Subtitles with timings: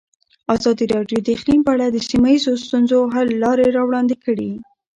[0.55, 4.51] ازادي راډیو د اقلیم په اړه د سیمه ییزو ستونزو حل لارې راوړاندې کړې.